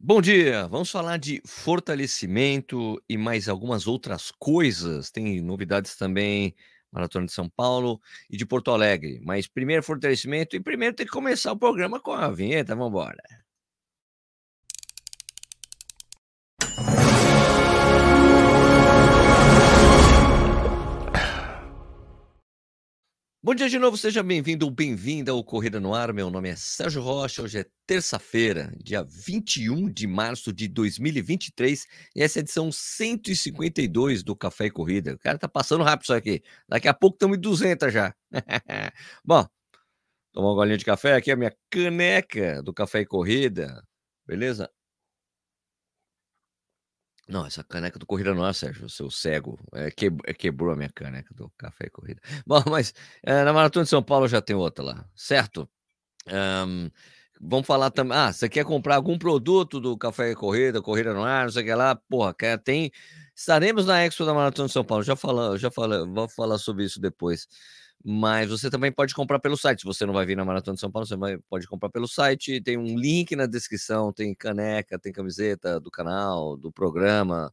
[0.00, 5.10] Bom dia, vamos falar de fortalecimento e mais algumas outras coisas.
[5.10, 6.54] Tem novidades também,
[6.92, 9.20] Maratona de São Paulo e de Porto Alegre.
[9.24, 12.74] Mas primeiro fortalecimento e primeiro tem que começar o programa com a vinheta.
[12.76, 13.22] Vamos embora.
[23.40, 26.12] Bom dia de novo, seja bem-vindo ou bem-vinda ao Corrida no Ar.
[26.12, 27.40] Meu nome é Sérgio Rocha.
[27.40, 34.24] Hoje é terça-feira, dia 21 de março de 2023, e essa é a edição 152
[34.24, 35.14] do Café e Corrida.
[35.14, 36.42] O cara tá passando rápido isso aqui.
[36.68, 38.12] Daqui a pouco estamos em 200 já.
[39.24, 39.46] Bom,
[40.32, 41.14] tomar um golinho de café.
[41.14, 43.84] Aqui a minha caneca do Café e Corrida.
[44.26, 44.68] Beleza?
[47.28, 49.58] Não, essa caneca do Corrida não é, Sérgio, seu cego.
[49.74, 52.20] É, que, é, quebrou a minha caneca do Café e Corrida.
[52.46, 55.68] Bom, mas é, na Maratona de São Paulo já tem outra lá, certo?
[56.26, 56.90] Um,
[57.40, 58.16] vamos falar também.
[58.16, 61.62] Ah, você quer comprar algum produto do Café e Corrida, Corrida no Ar, não sei
[61.62, 61.94] o que lá?
[61.94, 62.90] Porra, quer, tem.
[63.38, 65.04] Estaremos na Expo da Maratona de São Paulo.
[65.04, 67.46] Já falamos, já vou falar sobre isso depois
[68.04, 69.80] mas você também pode comprar pelo site.
[69.80, 72.06] Se você não vai vir na Maratona de São Paulo, você vai, pode comprar pelo
[72.06, 72.60] site.
[72.60, 77.52] Tem um link na descrição, tem caneca, tem camiseta do canal, do programa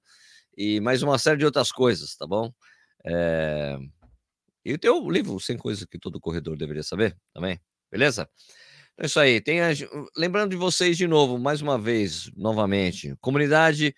[0.58, 2.54] e mais uma série de outras coisas, tá bom?
[3.04, 3.78] É...
[4.64, 7.60] E o livro 100 Coisas que Todo Corredor Deveria Saber também,
[7.92, 8.30] beleza?
[8.98, 9.38] É isso aí.
[9.38, 10.20] A...
[10.20, 13.96] Lembrando de vocês de novo, mais uma vez, novamente, comunidade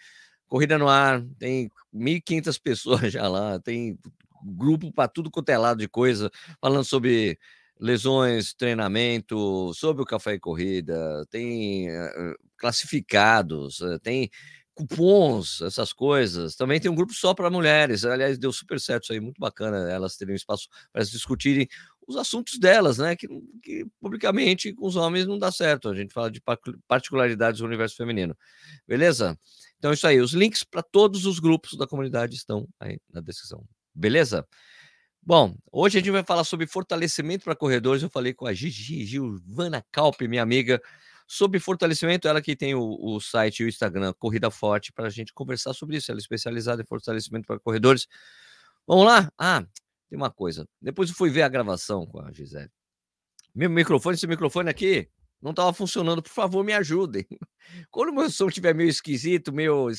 [0.48, 3.98] Corrida no Ar, tem 1.500 pessoas já lá, tem
[4.44, 6.32] grupo para tudo quanto é lado de coisa,
[6.62, 7.38] falando sobre
[7.80, 14.30] lesões, treinamento, sobre o café e corrida, tem uh, classificados, uh, tem
[14.78, 16.56] cupons, essas coisas.
[16.56, 18.06] Também tem um grupo só para mulheres.
[18.06, 21.68] Aliás, deu super certo isso aí, muito bacana elas terem um espaço para discutirem
[22.08, 23.16] os assuntos delas, né?
[23.16, 23.28] Que,
[23.62, 25.90] que, publicamente com os homens não dá certo.
[25.90, 26.42] A gente fala de
[26.88, 28.38] particularidades do universo feminino.
[28.88, 29.38] Beleza?
[29.78, 30.20] Então, é isso aí.
[30.20, 33.64] Os links para todos os grupos da comunidade estão aí na descrição.
[33.94, 34.48] Beleza?
[35.22, 38.02] Bom, hoje a gente vai falar sobre fortalecimento para corredores.
[38.02, 40.82] Eu falei com a Gigi Gilvana Calpe, minha amiga,
[41.28, 42.28] sobre fortalecimento.
[42.28, 45.74] Ela que tem o, o site e o Instagram Corrida Forte para a gente conversar
[45.74, 46.10] sobre isso.
[46.10, 48.08] Ela é especializada em fortalecimento para corredores.
[48.88, 49.30] Vamos lá?
[49.38, 49.66] Ah,
[50.10, 50.66] tem uma coisa.
[50.82, 52.72] Depois eu fui ver a gravação com a Gisele.
[53.54, 55.10] Meu microfone, esse microfone aqui,
[55.42, 57.26] não estava funcionando, por favor, me ajudem.
[57.92, 59.90] Quando o meu som estiver meio esquisito, meio.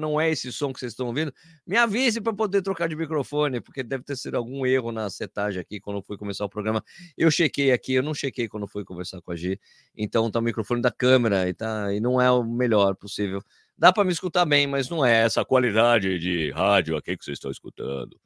[0.00, 1.32] Não é esse som que vocês estão ouvindo,
[1.66, 5.60] me avise para poder trocar de microfone, porque deve ter sido algum erro na setagem
[5.60, 6.82] aqui quando fui começar o programa.
[7.16, 9.58] Eu chequei aqui, eu não chequei quando fui conversar com a G,
[9.94, 13.42] então tá o microfone da câmera e, tá, e não é o melhor possível.
[13.76, 17.36] Dá para me escutar bem, mas não é essa qualidade de rádio aqui que vocês
[17.36, 18.18] estão escutando.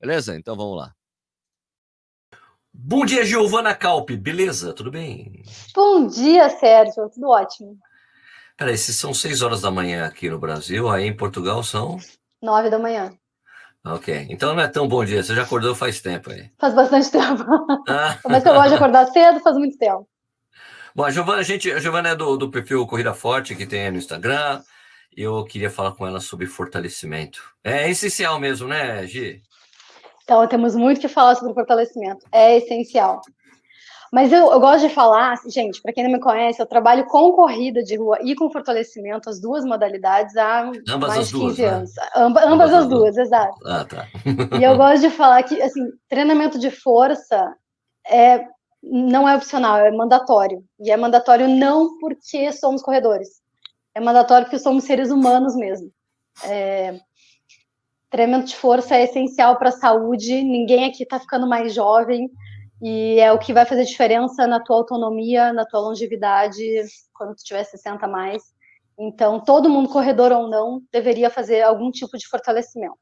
[0.00, 0.36] Beleza?
[0.36, 1.03] Então vamos lá.
[2.76, 4.74] Bom dia, Giovana Calpe, beleza?
[4.74, 5.44] Tudo bem?
[5.72, 7.78] Bom dia, Sérgio, tudo ótimo.
[8.56, 11.98] Peraí, se são seis horas da manhã aqui no Brasil, aí em Portugal são?
[12.42, 13.16] Nove da manhã.
[13.86, 16.50] Ok, então não é tão bom dia, você já acordou faz tempo aí.
[16.58, 17.44] Faz bastante tempo.
[17.88, 18.18] Ah.
[18.28, 20.08] Mas eu gosto de acordar cedo, faz muito tempo.
[20.94, 23.84] Bom, a Giovana, a, gente, a Giovana é do, do perfil Corrida Forte, que tem
[23.84, 24.62] aí no Instagram.
[25.16, 27.40] Eu queria falar com ela sobre fortalecimento.
[27.62, 29.42] É essencial mesmo, né, Gi?
[30.24, 32.26] Então, temos muito que falar sobre fortalecimento.
[32.32, 33.20] É essencial.
[34.14, 37.32] Mas eu, eu gosto de falar, gente, para quem não me conhece, eu trabalho com
[37.32, 41.58] corrida de rua e com fortalecimento, as duas modalidades, há ambas mais de 15 duas,
[41.58, 41.66] né?
[41.66, 41.94] anos.
[41.96, 42.02] Né?
[42.14, 43.58] Amba, ambas, ambas, as duas, duas, exato.
[43.66, 44.06] Ah, tá.
[44.56, 47.56] e eu gosto de falar que, assim, treinamento de força
[48.08, 48.46] é,
[48.84, 50.62] não é opcional, é mandatório.
[50.78, 53.42] E é mandatório não porque somos corredores.
[53.96, 55.90] É mandatório porque somos seres humanos mesmo.
[56.44, 57.00] É,
[58.14, 62.30] treinamento de força é essencial para a saúde, ninguém aqui está ficando mais jovem,
[62.80, 66.62] e é o que vai fazer diferença na tua autonomia, na tua longevidade,
[67.12, 68.40] quando tu tiver 60 a mais.
[68.96, 72.96] Então, todo mundo, corredor ou não, deveria fazer algum tipo de fortalecimento.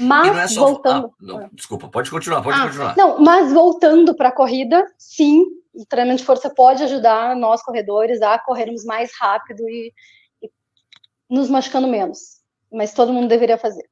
[0.00, 0.66] Mas, é só...
[0.66, 1.06] voltando...
[1.06, 2.96] Ah, não, desculpa, pode continuar, pode ah, continuar.
[2.96, 8.20] Não, mas voltando para a corrida, sim, o treinamento de força pode ajudar nós, corredores,
[8.20, 9.92] a corrermos mais rápido e,
[10.42, 10.50] e
[11.30, 12.18] nos machucando menos.
[12.72, 13.88] Mas todo mundo deveria fazer.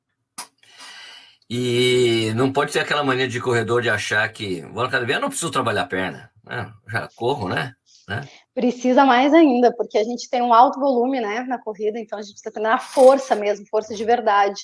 [1.49, 5.29] E não pode ter aquela mania de corredor de achar que vou na academia, não
[5.29, 6.31] preciso trabalhar a perna.
[6.45, 6.73] Né?
[6.89, 7.73] Já corro, né?
[8.09, 8.29] né?
[8.55, 12.23] Precisa mais ainda, porque a gente tem um alto volume né, na corrida, então a
[12.23, 14.63] gente precisa treinar força mesmo, força de verdade,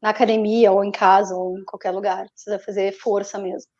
[0.00, 2.26] na academia, ou em casa, ou em qualquer lugar.
[2.30, 3.70] Precisa fazer força mesmo.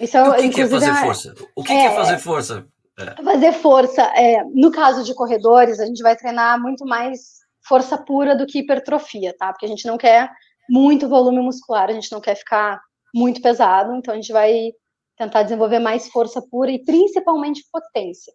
[0.00, 1.34] Isso é, o que, que é fazer é, força?
[1.56, 2.66] O que é, é fazer força?
[2.98, 3.22] É.
[3.22, 8.36] Fazer força, é, no caso de corredores, a gente vai treinar muito mais força pura
[8.36, 9.52] do que hipertrofia, tá?
[9.52, 10.30] Porque a gente não quer
[10.68, 12.80] muito volume muscular, a gente não quer ficar
[13.14, 14.72] muito pesado, então a gente vai
[15.16, 18.32] tentar desenvolver mais força pura e principalmente potência.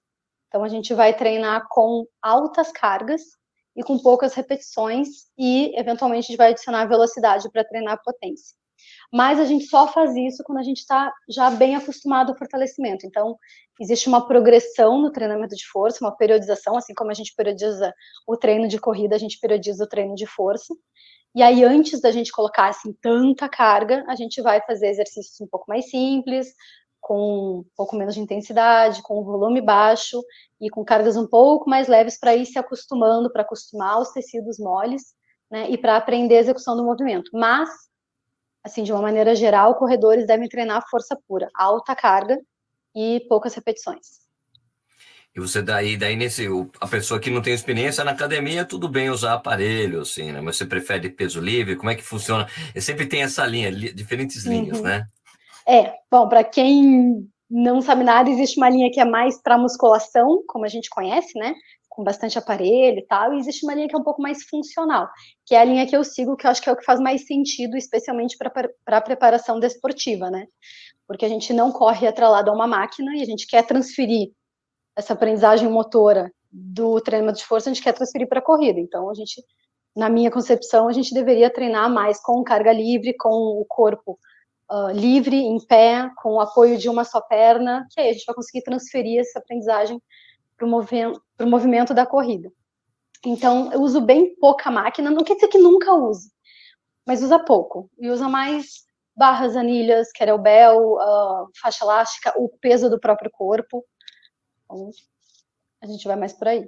[0.48, 3.22] Então a gente vai treinar com altas cargas
[3.76, 5.08] e com poucas repetições
[5.38, 8.56] e eventualmente a gente vai adicionar velocidade para treinar potência.
[9.12, 13.06] Mas a gente só faz isso quando a gente está já bem acostumado ao fortalecimento.
[13.06, 13.38] Então,
[13.80, 17.94] existe uma progressão no treinamento de força, uma periodização, assim como a gente periodiza
[18.28, 20.74] o treino de corrida, a gente periodiza o treino de força.
[21.36, 25.48] E aí, antes da gente colocar assim tanta carga, a gente vai fazer exercícios um
[25.48, 26.54] pouco mais simples,
[27.02, 30.24] com um pouco menos de intensidade, com um volume baixo
[30.62, 34.58] e com cargas um pouco mais leves para ir se acostumando, para acostumar os tecidos
[34.58, 35.14] moles,
[35.52, 37.30] né, e para aprender a execução do movimento.
[37.34, 37.70] Mas,
[38.64, 42.40] assim, de uma maneira geral, corredores devem treinar força pura, alta carga
[42.96, 44.23] e poucas repetições.
[45.36, 46.48] E você daí, daí nesse,
[46.80, 50.40] a pessoa que não tem experiência na academia, tudo bem usar aparelho, assim, né?
[50.40, 51.76] Mas você prefere peso livre?
[51.76, 52.48] Como é que funciona?
[52.76, 54.84] E sempre tem essa linha, diferentes linhas, uhum.
[54.84, 55.08] né?
[55.68, 60.44] É, bom, para quem não sabe nada, existe uma linha que é mais para musculação,
[60.48, 61.56] como a gente conhece, né?
[61.90, 65.08] Com bastante aparelho e tal, e existe uma linha que é um pouco mais funcional,
[65.48, 67.00] que é a linha que eu sigo, que eu acho que é o que faz
[67.00, 68.52] mais sentido, especialmente para
[68.98, 70.46] a preparação desportiva, né?
[71.08, 74.32] Porque a gente não corre atrelado a uma máquina e a gente quer transferir
[74.96, 78.80] essa aprendizagem motora do treinamento de força, a gente quer transferir para a corrida.
[78.80, 79.44] Então, a gente,
[79.96, 84.20] na minha concepção, a gente deveria treinar mais com carga livre, com o corpo
[84.72, 88.26] uh, livre, em pé, com o apoio de uma só perna, que aí a gente
[88.26, 90.02] vai conseguir transferir essa aprendizagem
[90.56, 92.52] para o movimento, movimento da corrida.
[93.26, 96.30] Então, eu uso bem pouca máquina, não quer dizer que nunca use,
[97.06, 97.90] mas usa pouco.
[97.98, 98.84] E usa mais
[99.16, 103.84] barras, anilhas, kettlebell, uh, faixa elástica, o peso do próprio corpo.
[104.74, 104.92] Então,
[105.82, 106.66] a gente vai mais por aí.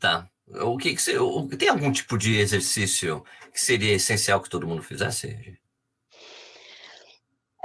[0.00, 0.28] Tá.
[0.46, 4.66] O que, que você, o, tem algum tipo de exercício que seria essencial que todo
[4.66, 5.58] mundo fizesse?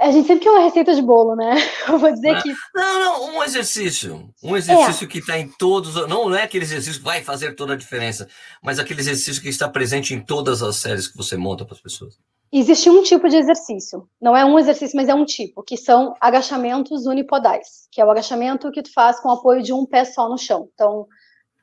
[0.00, 1.56] A gente sempre quer uma receita de bolo, né?
[1.86, 2.54] Eu vou dizer não, que.
[2.74, 4.32] Não, não, um exercício.
[4.42, 5.08] Um exercício é.
[5.08, 5.94] que está em todos.
[6.08, 8.26] Não é aquele exercício que vai fazer toda a diferença,
[8.62, 11.82] mas aquele exercício que está presente em todas as séries que você monta para as
[11.82, 12.18] pessoas.
[12.52, 16.14] Existe um tipo de exercício, não é um exercício, mas é um tipo, que são
[16.20, 20.04] agachamentos unipodais, que é o agachamento que tu faz com o apoio de um pé
[20.04, 20.68] só no chão.
[20.74, 21.06] Então,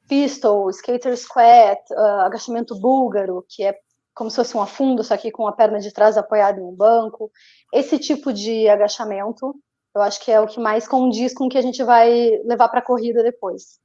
[0.08, 3.78] pistol, skater squat, uh, agachamento búlgaro, que é
[4.16, 6.74] como se fosse um afundo, só que com a perna de trás apoiada em um
[6.74, 7.30] banco.
[7.74, 9.54] Esse tipo de agachamento,
[9.94, 12.10] eu acho que é o que mais condiz com o que a gente vai
[12.46, 13.80] levar para a corrida depois.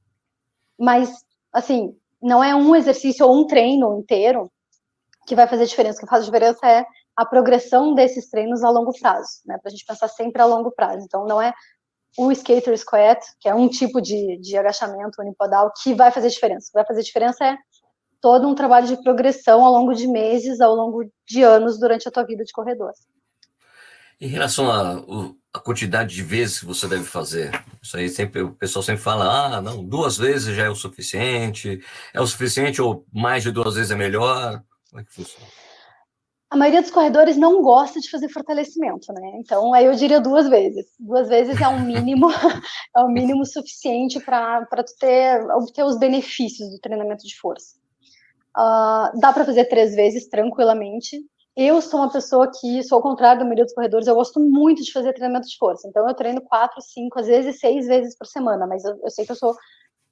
[0.79, 1.13] Mas,
[1.53, 4.51] assim, não é um exercício ou um treino inteiro
[5.27, 6.01] que vai fazer diferença.
[6.01, 6.85] Que faz diferença é
[7.17, 9.59] a progressão desses treinos a longo prazo, né?
[9.59, 11.05] Para a gente pensar sempre a longo prazo.
[11.05, 11.53] Então, não é
[12.17, 16.67] o skater squat, que é um tipo de, de agachamento unipodal, que vai fazer diferença.
[16.67, 17.57] O que vai fazer diferença é
[18.21, 22.11] todo um trabalho de progressão ao longo de meses, ao longo de anos durante a
[22.11, 22.93] tua vida de corredor.
[24.21, 27.51] Em relação à quantidade de vezes que você deve fazer,
[27.83, 31.83] isso aí sempre o pessoal sempre fala, ah, não, duas vezes já é o suficiente,
[32.15, 34.63] é o suficiente ou mais de duas vezes é melhor.
[34.93, 35.47] Como é que funciona?
[36.51, 39.33] A maioria dos corredores não gosta de fazer fortalecimento, né?
[39.37, 40.85] Então, aí eu diria duas vezes.
[41.01, 42.29] Duas vezes é o mínimo,
[42.95, 44.67] é o mínimo suficiente para
[45.01, 47.75] ter, obter os benefícios do treinamento de força.
[48.55, 51.19] Uh, dá para fazer três vezes tranquilamente.
[51.57, 54.83] Eu sou uma pessoa que sou ao contrário da maioria dos corredores, eu gosto muito
[54.83, 55.89] de fazer treinamento de força.
[55.89, 59.25] Então, eu treino quatro, cinco, às vezes seis vezes por semana, mas eu, eu sei
[59.25, 59.55] que eu sou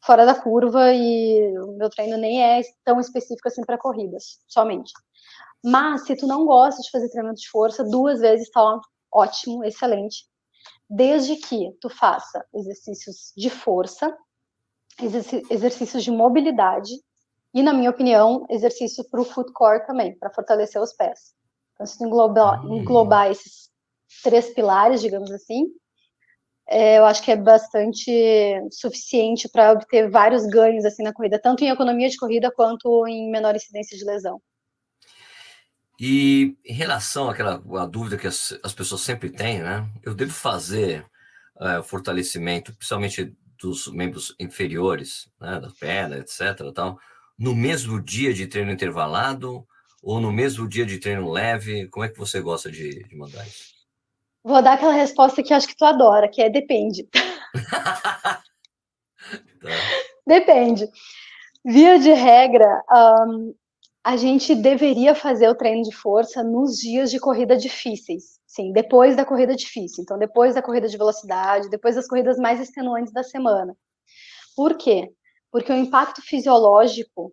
[0.03, 4.93] fora da curva e o meu treino nem é tão específico assim para corridas, somente.
[5.63, 8.81] Mas se tu não gosta de fazer treinamento de força, duas vezes está
[9.13, 10.25] ótimo, excelente.
[10.89, 14.17] Desde que tu faça exercícios de força,
[15.51, 16.93] exercícios de mobilidade
[17.55, 21.35] e, na minha opinião, exercício para o foot core também, para fortalecer os pés.
[21.75, 22.79] Então, se tu englobar, hum.
[22.79, 23.71] englobar esses
[24.23, 25.67] três pilares, digamos assim,
[26.71, 28.13] é, eu acho que é bastante
[28.71, 33.29] suficiente para obter vários ganhos assim na corrida, tanto em economia de corrida quanto em
[33.29, 34.41] menor incidência de lesão.
[35.99, 39.87] E em relação àquela a dúvida que as, as pessoas sempre têm, né?
[40.03, 41.05] Eu devo fazer
[41.57, 46.73] uh, fortalecimento, principalmente dos membros inferiores, né, da perna, etc.
[46.73, 46.99] Tal,
[47.37, 49.67] no mesmo dia de treino intervalado
[50.03, 51.89] ou no mesmo dia de treino leve?
[51.89, 53.80] Como é que você gosta de, de mandar isso?
[54.43, 57.05] Vou dar aquela resposta que acho que tu adora, que é depende.
[57.13, 58.43] tá.
[60.27, 60.89] Depende.
[61.65, 63.55] Via de regra, um,
[64.03, 68.41] a gente deveria fazer o treino de força nos dias de corrida difíceis.
[68.47, 70.03] Sim, depois da corrida difícil.
[70.03, 73.77] Então, depois da corrida de velocidade, depois das corridas mais extenuantes da semana.
[74.57, 75.13] Por quê?
[75.53, 77.33] Porque o impacto fisiológico,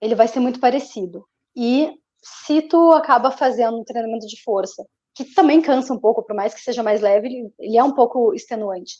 [0.00, 1.26] ele vai ser muito parecido.
[1.54, 4.84] E se tu acaba fazendo um treinamento de força
[5.16, 7.92] que também cansa um pouco, por mais que seja mais leve, ele, ele é um
[7.92, 8.96] pouco extenuante.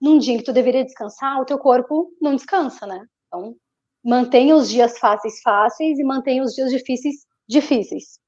[0.00, 3.04] num dia que tu deveria descansar, o teu corpo não descansa, né?
[3.26, 3.54] Então,
[4.02, 8.18] mantenha os dias fáceis fáceis e mantenha os dias difíceis difíceis.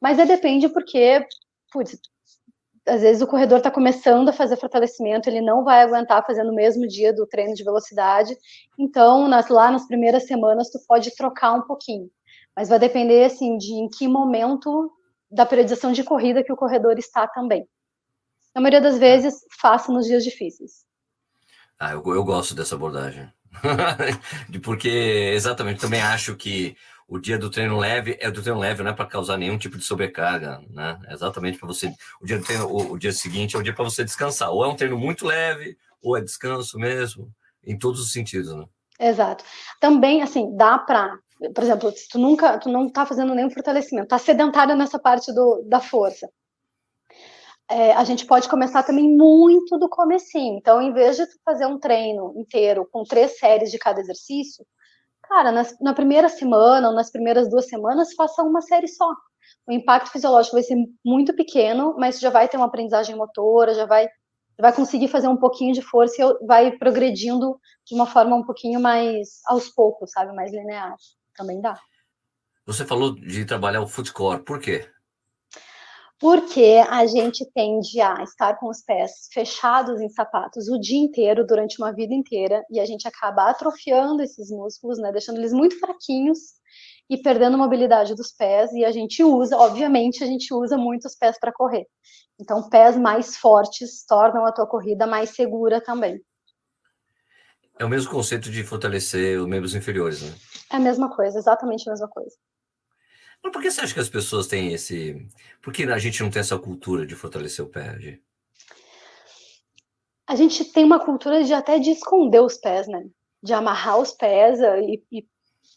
[0.00, 1.26] Mas é depende porque,
[1.72, 1.98] putz,
[2.86, 6.54] às vezes o corredor está começando a fazer fortalecimento, ele não vai aguentar fazendo o
[6.54, 8.36] mesmo dia do treino de velocidade.
[8.78, 12.10] Então, nas, lá nas primeiras semanas, tu pode trocar um pouquinho.
[12.56, 14.92] Mas vai depender, assim, de em que momento
[15.32, 17.66] da periodização de corrida que o corredor está também.
[18.54, 20.84] Na maioria das vezes, faça nos dias difíceis.
[21.78, 23.32] Ah, eu, eu gosto dessa abordagem.
[24.62, 24.88] Porque,
[25.34, 26.76] exatamente, também acho que
[27.08, 29.76] o dia do treino leve é do treino leve, não é para causar nenhum tipo
[29.76, 30.98] de sobrecarga, né?
[31.06, 31.92] É exatamente para você.
[32.20, 34.50] O dia do treino, o, o dia seguinte é o dia para você descansar.
[34.50, 37.30] Ou é um treino muito leve, ou é descanso mesmo,
[37.64, 38.64] em todos os sentidos, né?
[38.98, 39.44] Exato.
[39.80, 41.18] Também, assim, dá para,
[41.54, 45.32] por exemplo, se tu nunca, tu não tá fazendo nenhum fortalecimento, tá sedentário nessa parte
[45.32, 46.28] do, da força.
[47.70, 50.58] É, a gente pode começar também muito do comecinho.
[50.58, 54.64] Então, em vez de tu fazer um treino inteiro com três séries de cada exercício,
[55.22, 59.10] cara, nas, na primeira semana ou nas primeiras duas semanas, faça uma série só.
[59.66, 63.86] O impacto fisiológico vai ser muito pequeno, mas já vai ter uma aprendizagem motora, já
[63.86, 64.08] vai,
[64.60, 68.80] vai conseguir fazer um pouquinho de força e vai progredindo de uma forma um pouquinho
[68.80, 70.34] mais aos poucos, sabe?
[70.34, 70.94] Mais linear.
[71.36, 71.80] Também dá.
[72.66, 74.88] Você falou de trabalhar o foot core, por quê?
[76.22, 81.44] porque a gente tende a estar com os pés fechados em sapatos o dia inteiro,
[81.44, 85.76] durante uma vida inteira, e a gente acaba atrofiando esses músculos, né, deixando eles muito
[85.80, 86.38] fraquinhos
[87.10, 91.06] e perdendo a mobilidade dos pés, e a gente usa, obviamente, a gente usa muito
[91.06, 91.88] os pés para correr.
[92.40, 96.20] Então, pés mais fortes tornam a tua corrida mais segura também.
[97.80, 100.32] É o mesmo conceito de fortalecer os membros inferiores, né?
[100.72, 102.34] É a mesma coisa, exatamente a mesma coisa.
[103.42, 105.28] Mas por que você acha que as pessoas têm esse.
[105.60, 108.22] Por que a gente não tem essa cultura de fortalecer o pé, Gi?
[110.26, 113.04] A gente tem uma cultura de até de esconder os pés, né?
[113.42, 115.26] De amarrar os pés e, e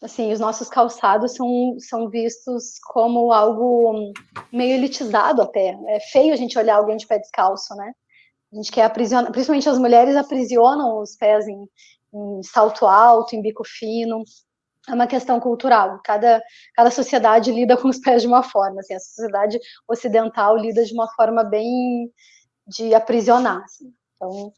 [0.02, 4.14] assim, os nossos calçados são, são vistos como algo
[4.54, 5.76] meio elitizado até.
[5.88, 7.92] É feio a gente olhar alguém de pé descalço, né?
[8.54, 11.68] A gente quer aprisionar, principalmente as mulheres aprisionam os pés em,
[12.14, 14.24] em salto alto, em bico fino
[14.88, 16.00] é uma questão cultural.
[16.04, 16.42] Cada,
[16.76, 18.80] cada sociedade lida com os pés de uma forma.
[18.80, 22.12] Assim, a sociedade ocidental lida de uma forma bem
[22.68, 23.64] de aprisionar.
[23.64, 23.94] Assim.
[24.16, 24.54] Então,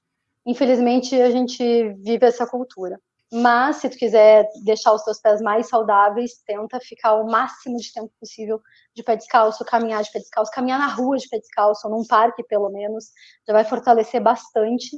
[0.45, 2.99] infelizmente, a gente vive essa cultura.
[3.31, 7.91] Mas, se tu quiser deixar os teus pés mais saudáveis, tenta ficar o máximo de
[7.91, 8.61] tempo possível
[8.95, 12.41] de pé descalço, caminhar de pé descalço, caminhar na rua de pé descalço, num parque,
[12.43, 13.11] pelo menos,
[13.45, 14.91] já vai fortalecer bastante.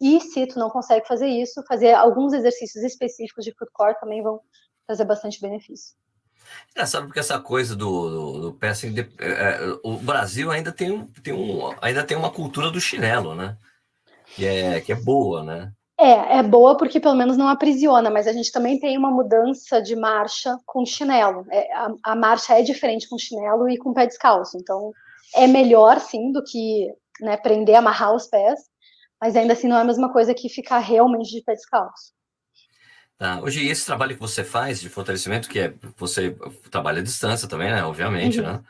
[0.00, 4.22] E se tu não consegue fazer isso, fazer alguns exercícios específicos de foot core também
[4.22, 4.40] vão
[4.86, 5.94] trazer bastante benefício.
[6.72, 11.32] Engraçado porque essa coisa do, do, do é, é, o Brasil ainda tem, um, tem
[11.32, 13.56] um, ainda tem uma cultura do chinelo, né?
[14.34, 15.72] Que é, que é boa, né?
[15.98, 19.80] É, é boa porque pelo menos não aprisiona, mas a gente também tem uma mudança
[19.80, 21.46] de marcha com chinelo.
[21.50, 24.56] É, a, a, marcha é diferente com chinelo e com pé descalço.
[24.56, 24.92] Então,
[25.34, 28.60] é melhor, sim, do que né, prender, amarrar os pés,
[29.20, 32.12] mas ainda assim não é a mesma coisa que ficar realmente de pé descalço.
[33.16, 33.40] Tá.
[33.40, 36.36] Hoje, esse trabalho que você faz de fortalecimento, que é você
[36.70, 37.84] trabalha à distância também, né?
[37.84, 38.46] Obviamente, uhum.
[38.46, 38.64] né?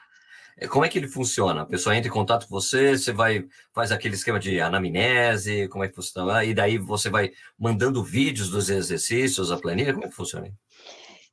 [0.57, 1.63] É, como é que ele funciona?
[1.63, 5.83] A pessoa entra em contato com você, você vai faz aquele esquema de anamnese, como
[5.83, 6.45] é que funciona?
[6.45, 10.49] E daí você vai mandando vídeos dos exercícios, a planilha, como é que funciona?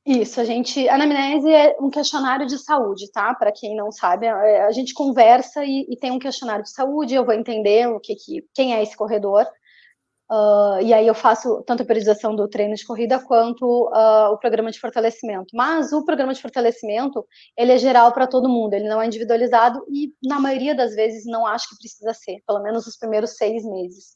[0.04, 0.88] Isso, a gente.
[0.88, 3.32] A anamnese é um questionário de saúde, tá?
[3.34, 7.14] Para quem não sabe, é, a gente conversa e, e, tem um questionário de saúde.
[7.14, 9.46] Eu vou entender o que, que quem é esse corredor,
[10.32, 14.38] Uh, e aí eu faço tanto a periodização do treino de corrida quanto uh, o
[14.38, 15.48] programa de fortalecimento.
[15.52, 19.84] Mas o programa de fortalecimento, ele é geral para todo mundo, ele não é individualizado
[19.90, 23.62] e, na maioria das vezes, não acho que precisa ser, pelo menos os primeiros seis
[23.62, 24.14] meses.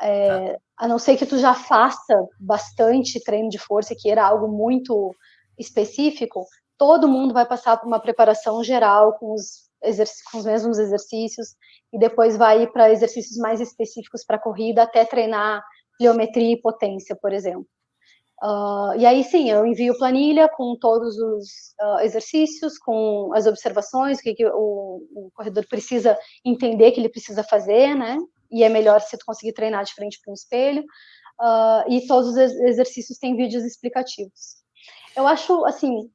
[0.00, 0.58] É, tá.
[0.78, 5.12] A não ser que tu já faça bastante treino de força e queira algo muito
[5.58, 6.46] específico,
[6.78, 9.68] todo mundo vai passar por uma preparação geral com os,
[10.30, 11.56] com os mesmos exercícios,
[11.92, 15.62] e depois vai para exercícios mais específicos para corrida, até treinar
[15.98, 17.66] pliometria e potência, por exemplo.
[18.42, 24.18] Uh, e aí sim, eu envio planilha com todos os uh, exercícios, com as observações,
[24.18, 28.16] o que, que o, o, corredor precisa entender que ele precisa fazer, né?
[28.50, 30.82] E é melhor se tu conseguir treinar de frente para um espelho.
[31.38, 34.56] Uh, e todos os exercícios têm vídeos explicativos.
[35.14, 36.10] Eu acho, assim,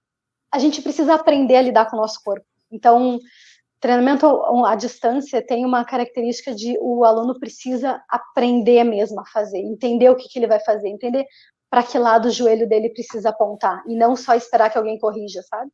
[0.51, 2.45] a gente precisa aprender a lidar com o nosso corpo.
[2.71, 3.19] Então,
[3.85, 4.25] Treinamento
[4.65, 10.15] à distância tem uma característica de o aluno precisa aprender mesmo a fazer, entender o
[10.15, 11.23] que, que ele vai fazer, entender
[11.69, 15.43] para que lado o joelho dele precisa apontar e não só esperar que alguém corrija,
[15.43, 15.69] sabe?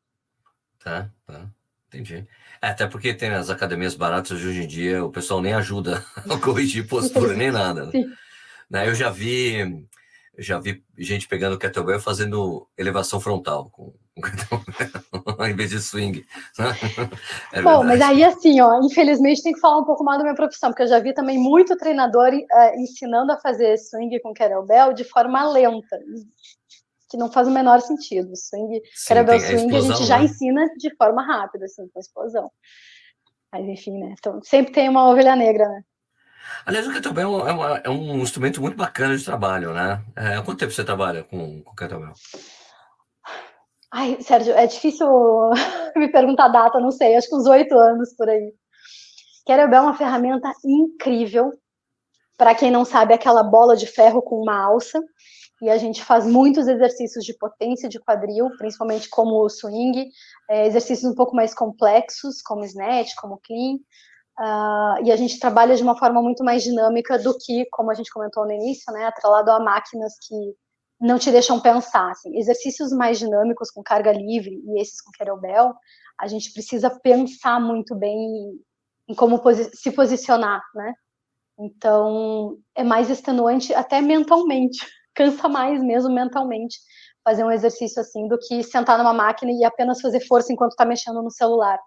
[0.84, 1.48] Tá, tá.
[1.88, 2.28] Entendi.
[2.62, 6.04] É, até porque tem as academias baratas de hoje em dia, o pessoal nem ajuda
[6.30, 7.86] a corrigir postura nem nada.
[7.86, 7.94] Né?
[8.70, 8.90] Né?
[8.90, 9.88] Eu já vi,
[10.38, 16.26] já vi gente pegando kettlebell fazendo elevação frontal com, com kettlebell, em vez de swing.
[17.54, 20.36] É Bom, mas aí assim, ó, infelizmente tem que falar um pouco mais da minha
[20.36, 24.94] profissão, porque eu já vi também muito treinador uh, ensinando a fazer swing com kettlebell
[24.94, 26.00] de forma lenta,
[27.10, 28.36] que não faz o menor sentido.
[28.36, 30.26] Swing, Sim, kettlebell swing a, a gente já né?
[30.26, 32.50] ensina de forma rápida, assim, com explosão.
[33.52, 34.16] Mas enfim, né?
[34.18, 35.84] Então, sempre tem uma ovelha negra, né?
[36.66, 40.02] Aliás, o kettlebell é, uma, é, um instrumento muito bacana de trabalho, né?
[40.16, 42.14] É, há quanto tempo você trabalha com, com kettlebell?
[43.92, 45.08] Ai, Sérgio, é difícil
[45.96, 48.54] me perguntar a data, não sei, acho que uns oito anos por aí.
[49.46, 51.52] Kettlebell é uma ferramenta incrível.
[52.38, 55.02] Para quem não sabe, é aquela bola de ferro com uma alça.
[55.62, 60.08] E a gente faz muitos exercícios de potência de quadril, principalmente como o swing,
[60.50, 63.78] é, exercícios um pouco mais complexos, como snatch, como clean.
[64.40, 67.94] Uh, e a gente trabalha de uma forma muito mais dinâmica do que, como a
[67.94, 70.36] gente comentou no início, né, atrelado a máquinas que
[71.00, 72.12] não te deixam pensar.
[72.12, 72.38] Assim.
[72.38, 75.74] Exercícios mais dinâmicos com carga livre e esses com kettlebell,
[76.20, 78.62] a gente precisa pensar muito bem
[79.08, 80.94] em, como posi se posicionar, né?
[81.60, 84.80] Então, é mais extenuante até mentalmente,
[85.14, 86.78] cansa mais mesmo mentalmente
[87.24, 90.86] fazer um exercício assim do que sentar numa máquina e apenas fazer força enquanto está
[90.86, 91.80] mexendo no celular.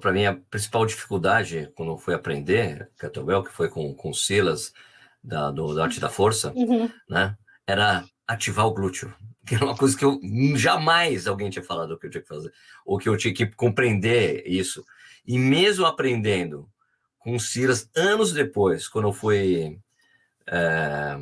[0.00, 4.72] Para mim, a principal dificuldade quando eu fui aprender kettlebell, que foi com, com Silas,
[5.22, 6.90] da, do, da Arte da Força, uhum.
[7.08, 7.36] né,
[7.66, 9.14] era ativar o glúteo,
[9.46, 10.20] que era uma coisa que eu
[10.56, 12.52] jamais alguém tinha falado que eu tinha que fazer,
[12.84, 14.84] ou que eu tinha que compreender isso.
[15.26, 16.68] E mesmo aprendendo
[17.18, 19.78] com Silas, anos depois, quando eu fui.
[20.46, 21.16] É,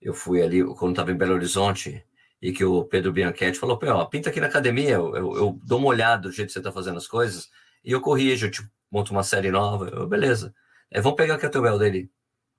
[0.00, 2.02] eu fui ali, quando estava em Belo Horizonte,
[2.40, 5.78] e que o Pedro Bianchetti falou, Pô, pinta aqui na academia, eu, eu, eu, dou
[5.78, 7.50] uma olhada do jeito que você está fazendo as coisas,
[7.84, 10.54] e eu corrijo, eu tipo, monto uma série nova, eu, beleza.
[10.90, 12.10] É, vamos pegar o kettlebell dele.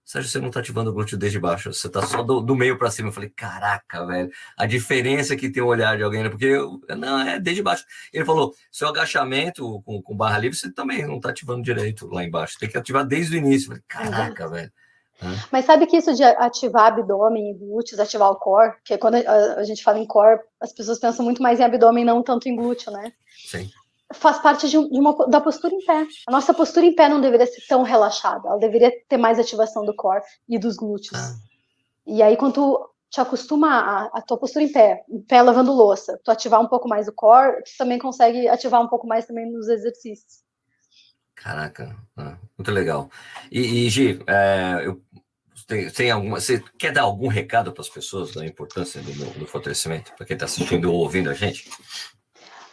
[0.04, 2.78] Sérgio, você não está ativando o glúteo desde baixo, você está só do, do meio
[2.78, 3.10] para cima.
[3.10, 6.30] Eu falei, caraca, velho, a diferença que tem o olhar de alguém, né?
[6.30, 7.86] Porque eu, não, é desde baixo.
[8.12, 12.24] Ele falou, seu agachamento com, com barra livre, você também não está ativando direito lá
[12.24, 13.66] embaixo, tem que ativar desde o início.
[13.66, 14.70] Eu falei, caraca, uhum.
[15.22, 15.42] Velho.
[15.52, 19.56] Mas sabe que isso de ativar abdômen e glúteos, ativar o core, que quando a,
[19.56, 22.56] a, gente fala em core, as pessoas pensam muito mais em abdômen, não tanto em
[22.56, 23.12] glúteo, né?
[23.46, 23.70] Sim.
[24.14, 26.06] Faz parte de, de uma, da postura em pé.
[26.28, 29.86] A nossa postura em pé não deveria ser tão relaxada, ela deveria ter mais ativação
[29.86, 31.18] do core e dos glúteos.
[31.18, 31.36] Ah.
[32.06, 35.74] E aí, quando tu te acostuma a, a, tua postura em pé, em pé lavando
[35.74, 39.26] louça, tu ativar um pouco mais o core, tu também consegue ativar um pouco mais
[39.26, 40.42] também nos exercícios.
[41.42, 43.10] Caraca, ah, muito legal.
[43.52, 45.02] E, e Gi, é, eu,
[45.68, 49.48] tem, tem alguma, você quer dar algum recado para as pessoas da importância do, do
[49.48, 51.70] fortalecimento, para quem está assistindo ou ouvindo a gente?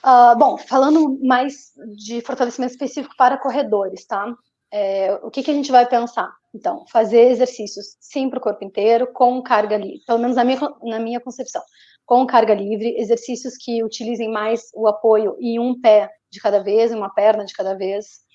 [0.04, 4.34] Uh, bom, falando mais de fortalecimento específico para corredores, tá?
[4.70, 6.30] É, o que, que a gente vai pensar?
[6.54, 10.60] Então, fazer exercícios sim para o corpo inteiro, com carga livre, pelo menos na minha,
[10.82, 11.62] na minha concepção,
[12.04, 16.92] com carga livre, exercícios que utilizem mais o apoio em um pé de cada vez,
[16.92, 18.27] uma perna de cada vez,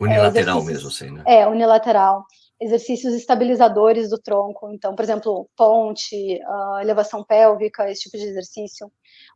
[0.00, 1.22] Unilateral é, mesmo, assim, né?
[1.26, 2.24] É, unilateral.
[2.60, 8.90] Exercícios estabilizadores do tronco, então, por exemplo, ponte, uh, elevação pélvica, esse tipo de exercício.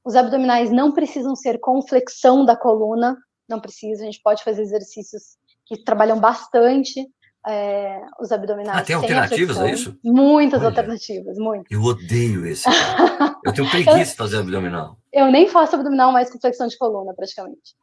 [0.05, 3.17] Os abdominais não precisam ser com flexão da coluna,
[3.49, 7.07] não precisa, a gente pode fazer exercícios que trabalham bastante
[7.47, 8.79] é, os abdominais.
[8.79, 9.99] Ah, tem alternativas a, isso?
[10.05, 11.71] Muitas Olha, alternativas, muitas.
[11.71, 12.65] Eu odeio esse.
[12.71, 13.37] Cara.
[13.45, 14.97] Eu tenho preguiça de fazer abdominal.
[15.13, 17.75] Eu nem faço abdominal mais com flexão de coluna, praticamente.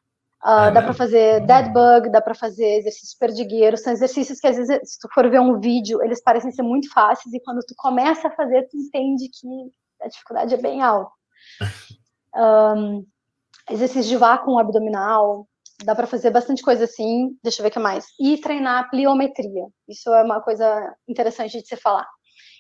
[0.41, 4.55] Uh, dá para fazer dead bug, dá para fazer exercícios perdigueiros, são exercícios que às
[4.55, 7.73] vezes, se tu for ver um vídeo, eles parecem ser muito fáceis e quando tu
[7.77, 9.47] começa a fazer, tu entende que
[10.01, 11.11] a dificuldade é bem alta.
[12.31, 13.07] Um,
[13.71, 15.47] exercício de vácuo abdominal,
[15.83, 18.05] dá para fazer bastante coisa assim, deixa eu ver o que mais.
[18.19, 22.07] E treinar pliometria, isso é uma coisa interessante de se falar.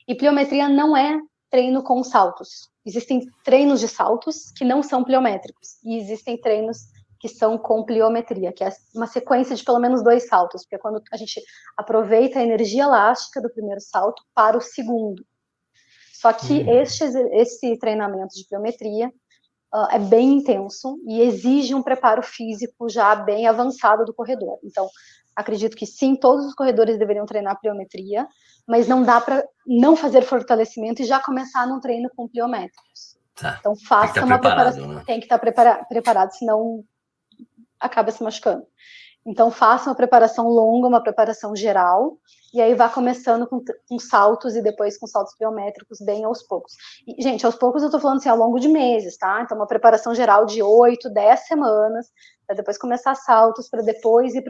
[0.07, 2.69] E pliometria não é treino com saltos.
[2.85, 6.79] Existem treinos de saltos que não são pliométricos, e existem treinos
[7.19, 10.79] que são com pliometria, que é uma sequência de pelo menos dois saltos, porque é
[10.79, 11.41] quando a gente
[11.77, 15.23] aproveita a energia elástica do primeiro salto para o segundo.
[16.13, 16.81] Só que uhum.
[16.81, 17.03] este,
[17.33, 19.09] esse treinamento de pliometria
[19.73, 24.57] uh, é bem intenso e exige um preparo físico já bem avançado do corredor.
[24.63, 24.87] Então,
[25.35, 28.27] acredito que sim, todos os corredores deveriam treinar pliometria,
[28.67, 33.17] mas não dá para não fazer fortalecimento e já começar num treino com pliométricos.
[33.35, 33.57] Tá.
[33.59, 35.03] Então faça uma preparação, né?
[35.05, 36.83] tem que estar prepara preparado, senão
[37.79, 38.65] acaba se machucando.
[39.25, 42.17] Então, faça uma preparação longa, uma preparação geral,
[42.53, 46.73] e aí vá começando com, com saltos e depois com saltos biométricos bem aos poucos.
[47.05, 49.41] E, gente, aos poucos eu tô falando assim, ao longo de meses, tá?
[49.43, 52.07] Então, uma preparação geral de 8, 10 semanas,
[52.47, 54.43] para depois começar saltos, para depois ir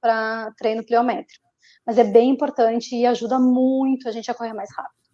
[0.00, 1.46] para treino pliométrico.
[1.86, 5.05] mas é bem importante e ajuda muito a gente a correr mais rápido.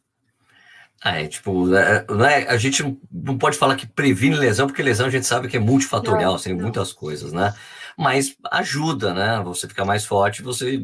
[1.05, 5.11] É, tipo, é, é, a gente não pode falar que previne lesão, porque lesão a
[5.11, 7.53] gente sabe que é multifatorial, tem muitas coisas, né?
[7.99, 9.43] Mas ajuda, né?
[9.45, 10.81] Você ficar mais forte, você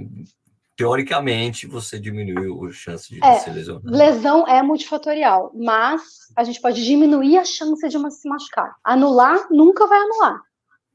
[0.77, 3.83] teoricamente, você diminuiu a chance de é, se lesionar.
[3.85, 6.03] Lesão é multifatorial, mas
[6.37, 8.77] a gente pode diminuir a chance de uma se machucar.
[8.85, 10.41] Anular nunca vai anular,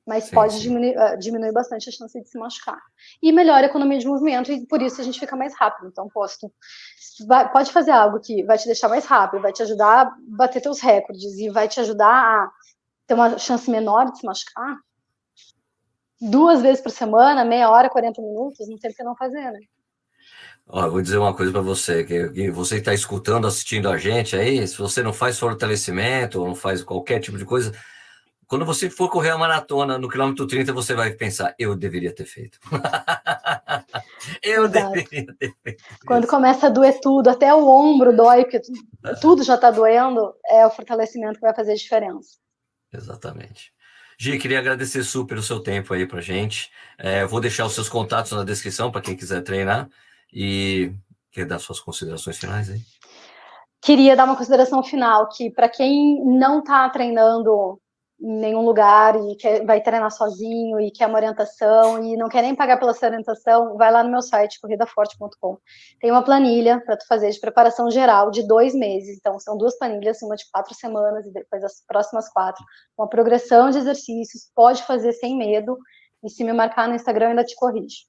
[0.05, 0.59] mas sim, pode sim.
[0.59, 2.81] Diminuir, uh, diminuir bastante a chance de se machucar.
[3.21, 5.87] E melhora a economia de movimento, e por isso a gente fica mais rápido.
[5.87, 6.51] Então, posto,
[7.25, 10.61] vai, pode fazer algo que vai te deixar mais rápido, vai te ajudar a bater
[10.61, 12.51] teus recordes e vai te ajudar a
[13.07, 14.77] ter uma chance menor de se machucar.
[16.21, 19.59] Duas vezes por semana, meia hora, 40 minutos, não tem o que não fazer, né?
[20.65, 24.35] Ó, vou dizer uma coisa para você, que, que você está escutando, assistindo a gente
[24.35, 27.73] aí, se você não faz fortalecimento ou não faz qualquer tipo de coisa,
[28.53, 32.25] quando você for correr a maratona no quilômetro 30, você vai pensar, eu deveria ter
[32.25, 32.59] feito.
[34.43, 34.91] eu Exato.
[34.91, 35.83] deveria ter feito.
[36.05, 38.61] Quando começa a doer tudo, até o ombro dói, porque
[39.19, 42.37] tudo já está doendo, é o fortalecimento que vai fazer a diferença.
[42.93, 43.73] Exatamente.
[44.19, 46.69] Gi, queria agradecer super o seu tempo aí para gente.
[46.99, 49.89] É, vou deixar os seus contatos na descrição para quem quiser treinar.
[50.31, 50.93] E
[51.31, 52.81] quer dar suas considerações finais aí?
[53.81, 57.81] Queria dar uma consideração final que para quem não está treinando
[58.23, 62.41] em nenhum lugar e quer, vai treinar sozinho e quer uma orientação e não quer
[62.41, 65.57] nem pagar pela sua orientação, vai lá no meu site, corridaforte.com.
[65.99, 69.17] Tem uma planilha para tu fazer de preparação geral de dois meses.
[69.17, 72.63] Então, são duas planilhas, uma de quatro semanas e depois as próximas quatro.
[72.97, 75.77] Uma progressão de exercícios, pode fazer sem medo.
[76.23, 78.05] E se me marcar no Instagram, ainda te corrige.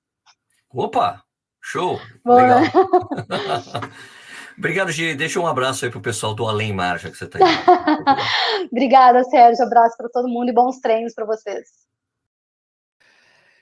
[0.73, 1.25] Opa!
[1.61, 1.99] Show!
[2.25, 2.61] Legal.
[4.57, 5.15] Obrigado, Gi.
[5.15, 7.45] Deixa um abraço aí pro pessoal do Além Marcha que você está aí.
[8.71, 9.65] Obrigada, Sérgio.
[9.65, 11.85] Abraço para todo mundo e bons treinos para vocês.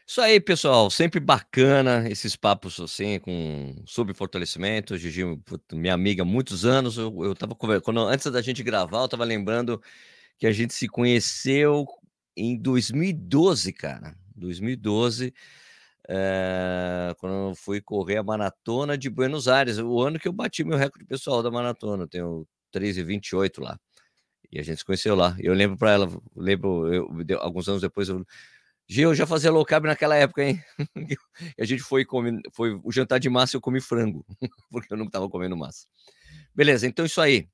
[0.07, 0.91] Isso aí, pessoal.
[0.91, 4.99] Sempre bacana esses papos assim, com sobre fortalecimento.
[4.99, 5.23] Gigi,
[5.73, 6.99] minha amiga, há muitos anos.
[6.99, 9.81] Eu, eu tava quando antes da gente gravar, eu tava lembrando
[10.39, 11.87] que a gente se conheceu
[12.37, 14.15] em 2012, cara.
[14.37, 15.33] 2012
[16.15, 20.63] é, quando eu fui correr a maratona de Buenos Aires, o ano que eu bati
[20.63, 23.79] meu recorde pessoal da maratona, eu tenho 3,28 lá.
[24.53, 25.35] E a gente se conheceu lá.
[25.41, 28.23] Eu lembro para ela, lembro, eu, alguns anos depois, eu,
[28.87, 30.63] Gil, eu já fazia low carb naquela época, hein?
[31.59, 34.23] a gente foi comer, foi o jantar de massa, eu comi frango,
[34.71, 35.87] porque eu não estava comendo massa.
[36.55, 37.49] Beleza, então isso aí.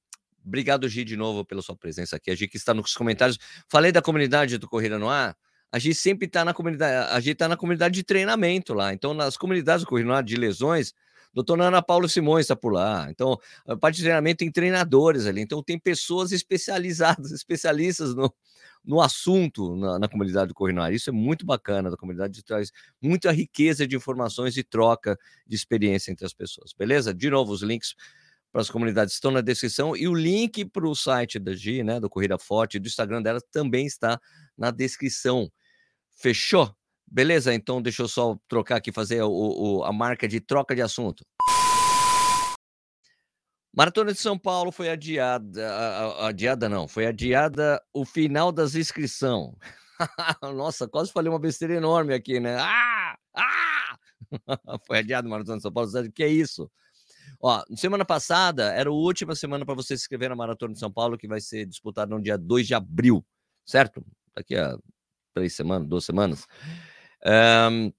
[0.45, 2.33] Obrigado, Gi, de novo pela sua presença aqui.
[2.33, 3.39] A Gi que está nos comentários.
[3.69, 5.37] Falei da comunidade do Corrida no Ar
[5.71, 8.93] a gente sempre está na comunidade, a gente está na comunidade de treinamento lá.
[8.93, 10.95] Então, nas comunidades do de lesões,
[11.33, 13.07] doutor Ana Paula Simões está por lá.
[13.11, 15.43] Então, a parte de treinamento tem treinadores ali.
[15.43, 18.33] Então, tem pessoas especializadas, especialistas no,
[18.85, 20.93] no assunto na, na comunidade do Corrinoar.
[20.93, 26.11] Isso é muito bacana, da comunidade traz muita riqueza de informações e troca de experiência
[26.11, 26.73] entre as pessoas.
[26.73, 27.13] Beleza?
[27.13, 27.95] De novo, os links
[28.51, 32.01] para as comunidades estão na descrição e o link para o site da Gi, né,
[32.01, 34.19] do Corrida Forte, do Instagram dela também está
[34.59, 35.51] na descrição.
[36.11, 36.75] Fechou?
[37.07, 37.55] Beleza?
[37.55, 41.25] Então deixa eu só trocar aqui, fazer o, o, a marca de troca de assunto.
[43.75, 49.55] Maratona de São Paulo foi adiada, adiada não, foi adiada o final das inscrições.
[50.43, 52.57] Nossa, quase falei uma besteira enorme aqui, né?
[52.59, 53.17] Ah!
[53.37, 53.99] Ah!
[54.87, 56.71] foi adiado a Maratona de São Paulo, o que é isso?
[57.41, 60.93] Ó, semana passada era a última semana para você se inscrever na Maratona de São
[60.93, 63.25] Paulo, que vai ser disputada no dia 2 de abril,
[63.65, 64.05] certo?
[64.39, 64.79] Daqui a
[65.35, 66.47] três semanas, duas semanas.
[67.27, 67.93] Um,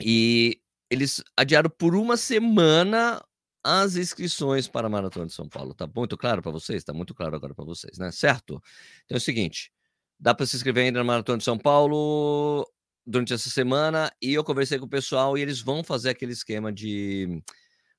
[0.00, 3.20] e eles adiaram por uma semana
[3.64, 5.74] as inscrições para a Maratona de São Paulo.
[5.74, 6.84] Tá muito claro para vocês?
[6.84, 8.12] Tá muito claro agora para vocês, né?
[8.12, 8.62] Certo?
[9.04, 9.72] Então é o seguinte:
[10.20, 12.64] dá para se inscrever ainda na Maratona de São Paulo
[13.04, 16.72] durante essa semana e eu conversei com o pessoal e eles vão fazer aquele esquema
[16.72, 17.42] de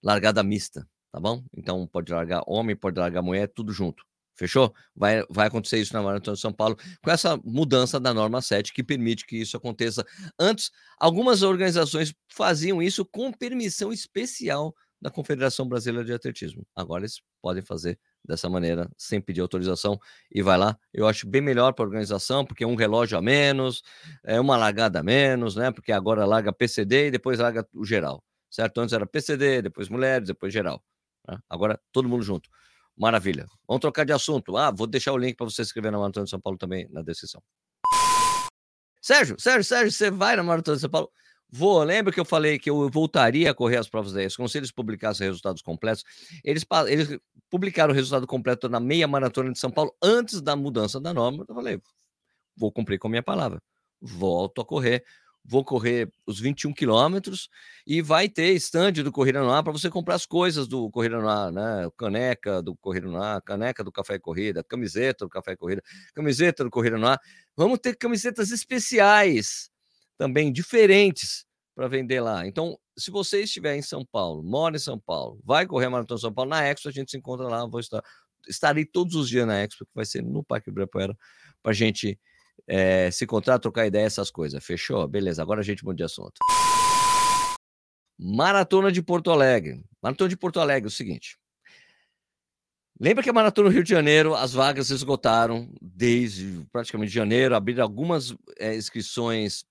[0.02, 1.43] largada mista, tá bom?
[1.58, 4.06] Então pode largar homem, pode largar mulher, tudo junto.
[4.36, 4.74] Fechou?
[4.96, 8.74] Vai, vai acontecer isso na Maratona de São Paulo, com essa mudança da norma 7
[8.74, 10.06] que permite que isso aconteça.
[10.39, 16.65] Antes, algumas organizações faziam isso com permissão especial da Confederação Brasileira de Atletismo.
[16.74, 20.00] Agora eles podem fazer dessa maneira, sem pedir autorização,
[20.32, 20.78] e vai lá.
[20.93, 23.84] Eu acho bem melhor para a organização, porque é um relógio a menos,
[24.24, 25.72] é uma largada a menos, né?
[25.72, 28.80] Porque agora larga PCD e depois larga o geral, certo?
[28.80, 30.82] Antes era PCD, depois mulheres, depois geral.
[31.28, 31.38] Né?
[31.50, 32.50] Agora todo mundo junto.
[32.97, 33.47] Maravilha.
[33.67, 34.56] Vamos trocar de assunto.
[34.56, 36.88] Ah, vou deixar o link para você se inscrever na Maratona de São Paulo também
[36.89, 37.41] na descrição.
[39.01, 41.12] Sérgio, Sérgio, Sérgio, você vai na Maratona de São Paulo?
[41.49, 41.84] Vou.
[41.84, 44.36] Lembra que eu falei que eu voltaria a correr as provas 10?
[44.36, 46.03] Como se eles publicassem resultados completos.
[46.43, 50.99] Eles, eles publicaram o resultado completo na meia maratona de São Paulo antes da mudança
[50.99, 51.45] da norma.
[51.47, 51.82] Eu falei,
[52.56, 53.62] vou cumprir com a minha palavra.
[54.01, 55.03] Volto a correr
[55.45, 57.49] vou correr os 21 quilômetros
[57.86, 61.19] e vai ter stand do Corrida no Ar para você comprar as coisas do Corrida
[61.19, 61.89] no Ar, né?
[61.97, 65.82] Caneca do Corrida no Ar, caneca do Café Corrida, camiseta do Café Corrida,
[66.13, 67.19] camiseta do Corrida no Ar.
[67.58, 69.69] Vamos ter camisetas especiais,
[70.17, 72.47] também diferentes para vender lá.
[72.47, 76.19] Então, se você estiver em São Paulo, mora em São Paulo, vai correr a Maratona
[76.19, 78.01] São Paulo, na Expo a gente se encontra lá, vou estar,
[78.47, 81.17] estarei todos os dias na Expo, que vai ser no Parque Ibirapuera,
[81.62, 82.19] para a gente
[82.67, 84.63] é, se encontrar, trocar ideia, essas coisas.
[84.63, 85.08] Fechou?
[85.08, 86.34] Beleza, agora a gente muda de assunto.
[88.17, 89.84] Maratona de Porto Alegre.
[90.02, 91.38] Maratona de Porto Alegre, é o seguinte.
[92.99, 97.84] Lembra que a Maratona do Rio de Janeiro, as vagas esgotaram desde praticamente janeiro, abriram
[97.84, 99.65] algumas é, inscrições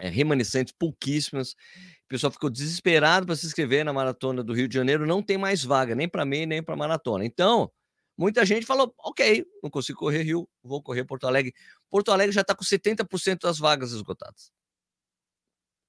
[0.00, 1.50] é, remanescentes, pouquíssimas.
[1.50, 5.36] O pessoal ficou desesperado para se inscrever na Maratona do Rio de Janeiro, não tem
[5.36, 7.24] mais vaga, nem para mim, nem para Maratona.
[7.24, 7.70] Então,
[8.16, 11.54] muita gente falou: ok, não consigo correr Rio, vou correr Porto Alegre.
[11.90, 14.52] Porto Alegre já está com 70% das vagas esgotadas.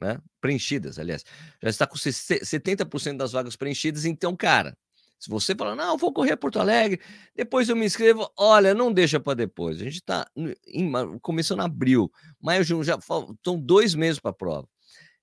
[0.02, 0.20] Né?
[0.42, 1.24] Preenchidas, aliás.
[1.62, 4.06] Já está com 70% das vagas preenchidas.
[4.06, 4.78] Então, cara,
[5.18, 7.00] se você falar, não, vou correr Porto Alegre,
[7.36, 9.82] depois eu me inscrevo, olha, não deixa para depois.
[9.82, 10.28] A gente está
[11.22, 14.68] começando em abril, maio, junho, já faltam dois meses para a prova.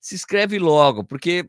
[0.00, 1.48] Se inscreve logo, porque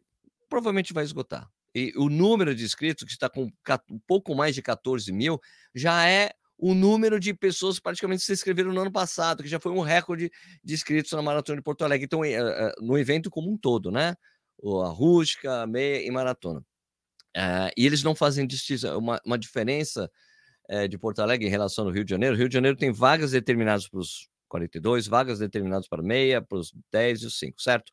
[0.49, 1.49] provavelmente vai esgotar.
[1.75, 3.51] E o número de inscritos, que está com
[3.89, 5.39] um pouco mais de 14 mil,
[5.73, 9.71] já é o número de pessoas praticamente se inscreveram no ano passado, que já foi
[9.71, 10.31] um recorde
[10.63, 12.05] de inscritos na Maratona de Porto Alegre.
[12.05, 14.15] Então, eh, eh, no evento como um todo, né?
[14.63, 16.63] A rústica, a meia e maratona.
[17.35, 18.47] Eh, e eles não fazem
[18.97, 20.09] uma, uma diferença
[20.89, 22.35] de Porto Alegre em relação ao Rio de Janeiro.
[22.35, 26.57] O Rio de Janeiro tem vagas determinadas para os 42, vagas determinadas para meia, para
[26.57, 27.91] os 10 e os 5, certo?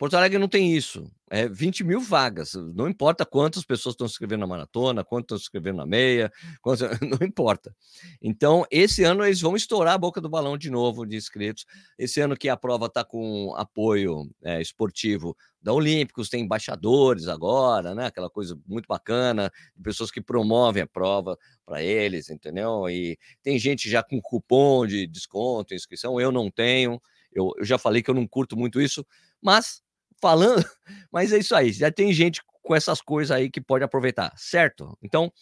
[0.00, 1.12] Porto Alegre não tem isso.
[1.30, 2.54] É 20 mil vagas.
[2.54, 6.32] Não importa quantas pessoas estão se inscrevendo na maratona, quantas estão se inscrevendo na meia,
[6.62, 6.98] quantas...
[7.20, 7.76] não importa.
[8.22, 11.66] Então, esse ano eles vão estourar a boca do balão de novo de inscritos.
[11.98, 17.94] Esse ano que a prova está com apoio é, esportivo da Olímpicos, tem embaixadores agora,
[17.94, 18.06] né?
[18.06, 19.52] Aquela coisa muito bacana,
[19.84, 21.36] pessoas que promovem a prova
[21.66, 22.88] para eles, entendeu?
[22.88, 26.18] E tem gente já com cupom de desconto, inscrição.
[26.18, 26.98] Eu não tenho.
[27.30, 29.06] Eu, eu já falei que eu não curto muito isso,
[29.42, 29.82] mas
[30.20, 30.64] falando,
[31.12, 31.72] mas é isso aí.
[31.72, 34.96] Já tem gente com essas coisas aí que pode aproveitar, certo?
[35.02, 35.32] Então,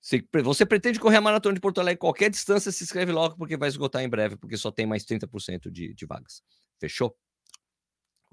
[0.00, 3.56] se você pretende correr a maratona de Porto Alegre, qualquer distância, se inscreve logo, porque
[3.56, 6.42] vai esgotar em breve, porque só tem mais 30% de, de vagas.
[6.80, 7.16] Fechou?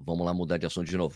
[0.00, 1.14] Vamos lá mudar de assunto de novo.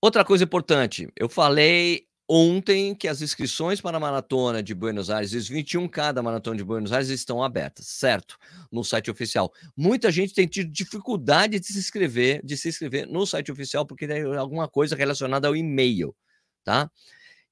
[0.00, 5.34] Outra coisa importante, eu falei ontem que as inscrições para a maratona de Buenos Aires,
[5.34, 8.38] os 21K da maratona de Buenos Aires estão abertas, certo?
[8.70, 9.52] No site oficial.
[9.76, 14.08] Muita gente tem tido dificuldade de se inscrever, de se inscrever no site oficial porque
[14.08, 16.16] tem alguma coisa relacionada ao e-mail,
[16.64, 16.90] tá?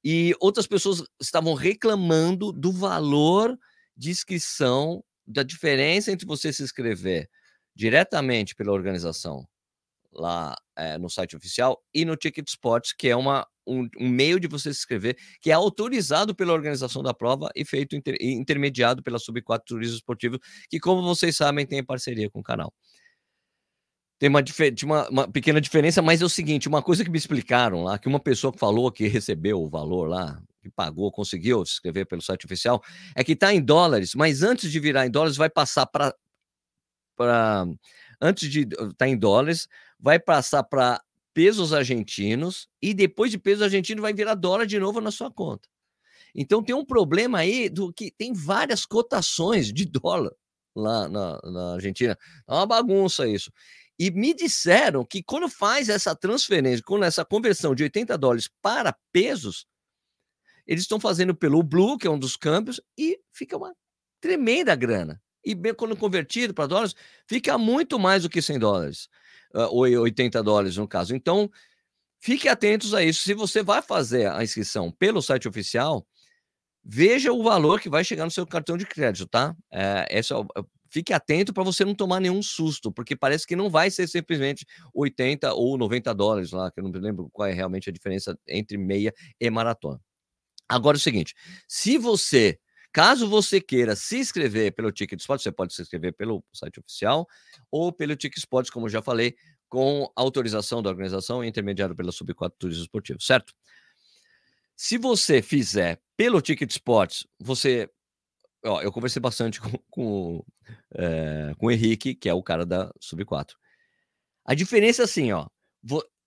[0.03, 3.59] E outras pessoas estavam reclamando do valor
[3.95, 7.29] de inscrição, da diferença entre você se inscrever
[7.77, 9.47] diretamente pela organização
[10.11, 14.41] lá é, no site oficial e no Ticket Sports, que é uma um, um, meio
[14.41, 19.03] de você se inscrever, que é autorizado pela organização da prova e feito inter, intermediado
[19.03, 22.73] pela Sub 4 Turismo Esportivo, que, como vocês sabem, tem parceria com o canal.
[24.21, 24.43] Tem uma,
[24.85, 28.07] uma, uma, pequena diferença, mas é o seguinte: uma coisa que me explicaram lá, que
[28.07, 32.21] uma pessoa que falou que recebeu o valor lá, que pagou, conseguiu se inscrever pelo
[32.21, 32.83] site oficial,
[33.17, 36.15] é que está em dólares, mas antes de virar em dólares, vai passar para.
[38.21, 39.67] Antes de estar tá em dólares,
[39.99, 41.01] vai passar para
[41.35, 45.69] pesos argentinos e depois de pesos argentinos vai virar dólar de novo na sua conta.
[46.35, 50.33] Então tem um problema aí do que tem várias cotações de dólar
[50.75, 52.17] lá na, na Argentina.
[52.49, 53.53] É uma bagunça isso.
[53.99, 58.97] E me disseram que quando faz essa transferência, quando essa conversão de 80 dólares para
[59.13, 59.67] pesos,
[60.67, 63.75] eles estão fazendo pelo Blue, que é um dos câmbios, e fica uma
[64.21, 65.21] tremenda grana.
[65.45, 66.95] E bem, quando convertido para dólares,
[67.27, 69.09] fica muito mais do que 100 dólares
[69.55, 71.15] ou 80 dólares no caso.
[71.15, 71.51] Então,
[72.21, 73.23] fique atentos a isso.
[73.23, 76.07] Se você vai fazer a inscrição pelo site oficial,
[76.85, 79.55] veja o valor que vai chegar no seu cartão de crédito, tá?
[79.73, 80.43] É, esse é é,
[80.91, 84.67] fique atento para você não tomar nenhum susto, porque parece que não vai ser simplesmente
[84.93, 88.37] 80 ou 90 dólares lá, que eu não me lembro qual é realmente a diferença
[88.47, 90.01] entre meia e maratona.
[90.69, 91.35] Agora é o seguinte:
[91.69, 92.59] se você
[92.93, 97.27] Caso você queira se inscrever pelo Ticket Sports, você pode se inscrever pelo site oficial
[97.71, 99.37] ou pelo Ticket Sports, como eu já falei,
[99.69, 103.55] com autorização da organização intermediado pela Sub 4 Turismo Esportivo, certo?
[104.77, 107.89] Se você fizer pelo Ticket Sports, você.
[108.65, 110.45] Ó, eu conversei bastante com, com,
[110.95, 113.57] é, com o Henrique, que é o cara da Sub 4.
[114.45, 115.47] A diferença é assim, ó.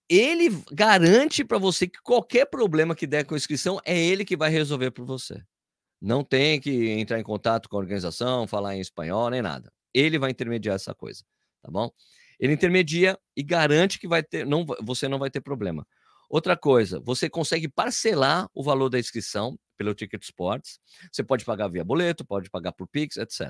[0.08, 4.38] Ele garante para você que qualquer problema que der com a inscrição é ele que
[4.38, 5.43] vai resolver por você.
[6.04, 9.72] Não tem que entrar em contato com a organização, falar em espanhol, nem nada.
[9.94, 11.24] Ele vai intermediar essa coisa,
[11.62, 11.89] tá bom?
[12.38, 15.88] Ele intermedia e garante que vai ter, não, você não vai ter problema.
[16.30, 20.78] Outra coisa, você consegue parcelar o valor da inscrição pelo Ticket Sports.
[21.10, 23.50] Você pode pagar via boleto, pode pagar por Pix, etc.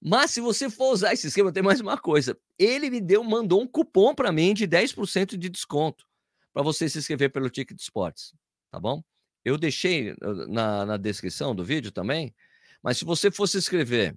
[0.00, 2.38] Mas se você for usar esse esquema, tem mais uma coisa.
[2.56, 6.06] Ele me deu, mandou um cupom para mim de 10% de desconto
[6.52, 8.34] para você se inscrever pelo Ticket Sports,
[8.70, 9.02] tá bom?
[9.44, 10.14] Eu deixei
[10.48, 12.34] na, na descrição do vídeo também,
[12.82, 14.14] mas se você fosse inscrever,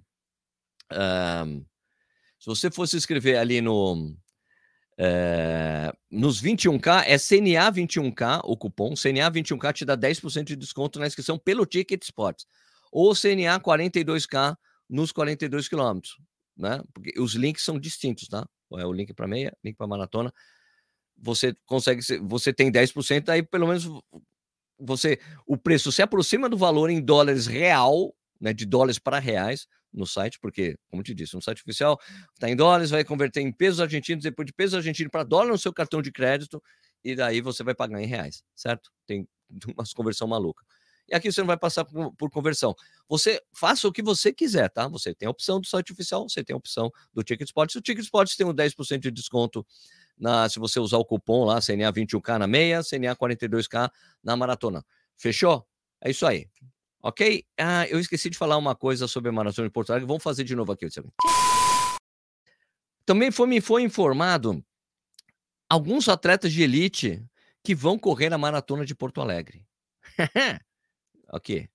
[0.92, 1.64] uh,
[2.38, 4.14] se você fosse inscrever ali no
[4.96, 8.94] é, nos 21K, é CNA 21K o cupom.
[8.94, 12.46] CNA 21K te dá 10% de desconto na inscrição pelo Ticket Sports.
[12.92, 14.56] Ou CNA 42K
[14.88, 16.16] nos 42 quilômetros,
[16.56, 16.80] né?
[16.92, 18.46] Porque os links são distintos, tá?
[18.76, 20.32] É o link para meia, link para maratona.
[21.16, 23.88] Você consegue, você tem 10%, aí pelo menos
[24.84, 29.66] você o preço se aproxima do valor em dólares real, né, de dólares para reais
[29.92, 31.98] no site, porque, como te disse, no site oficial
[32.34, 35.58] está em dólares, vai converter em pesos argentinos, depois de pesos argentinos para dólar no
[35.58, 36.62] seu cartão de crédito,
[37.02, 38.90] e daí você vai pagar em reais, certo?
[39.06, 39.26] Tem
[39.76, 40.64] uma conversão maluca.
[41.08, 42.74] E aqui você não vai passar por, por, conversão.
[43.08, 44.88] Você faça o que você quiser, tá?
[44.88, 47.76] Você tem a opção do site oficial, você tem a opção do Ticket Sports.
[47.76, 49.66] O Ticket Sports tem um 10% de desconto
[50.18, 53.90] na, se você usar o cupom lá, CNA 21K na meia, CNA 42K
[54.22, 54.84] na maratona.
[55.16, 55.66] Fechou?
[56.00, 56.48] É isso aí.
[57.02, 57.44] Ok?
[57.58, 60.06] Ah, eu esqueci de falar uma coisa sobre a maratona de Porto Alegre.
[60.06, 60.86] Vamos fazer de novo aqui.
[63.04, 64.64] Também foi, me foi informado
[65.68, 67.22] alguns atletas de elite
[67.62, 69.66] que vão correr a maratona de Porto Alegre.
[71.30, 71.68] ok.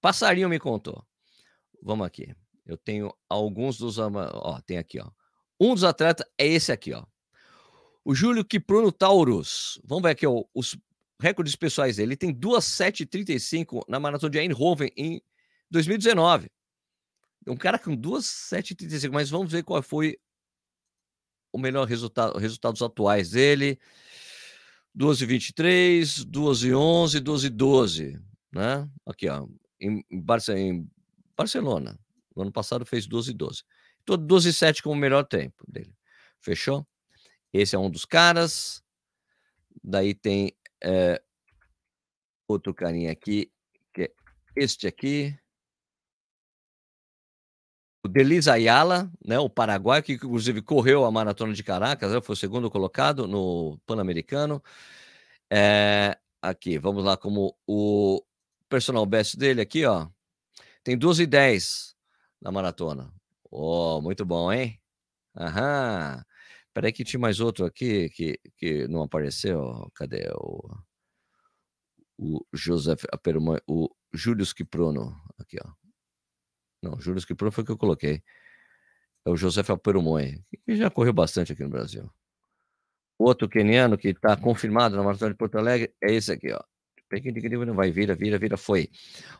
[0.00, 1.04] Passarinho me contou.
[1.80, 2.34] Vamos aqui.
[2.64, 3.98] Eu tenho alguns dos.
[3.98, 5.10] Ó, tem aqui, ó.
[5.60, 7.04] Um dos atletas é esse aqui, ó.
[8.04, 9.80] O Júlio Kipruno Taurus.
[9.84, 10.76] Vamos ver aqui, ó, os
[11.20, 12.10] recordes pessoais dele.
[12.10, 15.22] Ele tem 2,735 na maratona de Eindhoven em
[15.70, 16.50] 2019.
[17.46, 20.16] Um cara com 2,735, mas vamos ver qual foi
[21.52, 23.78] o melhor resultado, resultados atuais dele.
[24.96, 28.88] 2,23, 2,11, 2,12, né?
[29.06, 29.46] Aqui, ó,
[29.80, 30.88] em, Barce em
[31.36, 31.98] Barcelona.
[32.34, 33.62] No ano passado fez 12,12.
[34.02, 35.94] Então, 12,7 como o melhor tempo dele.
[36.40, 36.86] Fechou?
[37.52, 38.82] Esse é um dos caras.
[39.82, 41.22] Daí tem é,
[42.48, 43.50] outro carinha aqui,
[43.92, 44.12] que é
[44.56, 45.36] este aqui.
[48.04, 52.32] O Delis Ayala, né, o Paraguai, que inclusive correu a maratona de Caracas, né, foi
[52.32, 54.62] o segundo colocado no Pan-Americano.
[55.50, 58.22] É, aqui, vamos lá, como o
[58.68, 60.08] personal best dele aqui, ó.
[60.82, 61.94] Tem 12 e 10
[62.40, 63.12] na maratona.
[63.50, 64.80] Oh, muito bom, hein?
[65.36, 66.24] Aham.
[66.74, 69.90] Peraí que tinha mais outro aqui que, que não apareceu.
[69.94, 70.70] Cadê o,
[72.18, 72.46] o
[73.12, 75.14] Apermã, o Júlio Kiprono?
[75.38, 75.70] Aqui, ó.
[76.82, 78.22] Não, Júlio Kiprono foi o que eu coloquei.
[79.24, 82.10] É o José Aperumoi, que já correu bastante aqui no Brasil.
[83.16, 86.60] Outro keniano que está confirmado na Maratona de Porto Alegre é esse aqui, ó.
[87.66, 88.88] Não vai, vira, vira, vira, foi.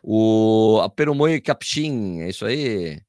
[0.03, 3.01] O Aperumoi Capchin, é isso aí.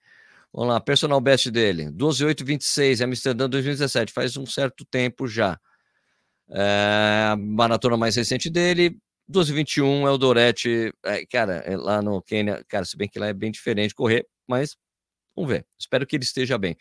[0.54, 5.60] Vamos lá, personal best dele, 12,826, Amsterdã 2017, faz um certo tempo já.
[6.52, 8.96] É, a maratona mais recente dele,
[9.32, 10.94] 12,21 é o Dorete.
[11.04, 14.28] É, cara, é lá no Quênia, cara, se bem que lá é bem diferente correr,
[14.48, 14.78] mas
[15.36, 15.66] vamos ver.
[15.80, 16.78] Espero que ele esteja bem.